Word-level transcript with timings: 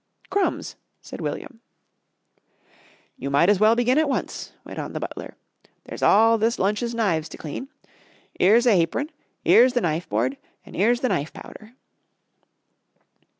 "Crumbs!" 0.31 0.77
said 0.99 1.21
William. 1.21 1.61
"You 3.17 3.29
might 3.29 3.49
has 3.49 3.59
well 3.59 3.75
begin 3.75 3.99
at 3.99 4.09
once," 4.09 4.51
went 4.65 4.79
on 4.79 4.93
the 4.93 4.99
butler, 4.99 5.35
"there's 5.83 6.01
all 6.01 6.39
this 6.39 6.57
lunch's 6.57 6.95
knives 6.95 7.29
to 7.29 7.37
clean. 7.37 7.67
'Ere's 8.39 8.65
a 8.65 8.75
hapron, 8.75 9.11
'ere's 9.45 9.73
the 9.73 9.81
knife 9.81 10.09
board 10.09 10.37
an' 10.65 10.73
'ere's 10.75 11.01
the 11.01 11.09
knife 11.09 11.31
powder." 11.33 11.73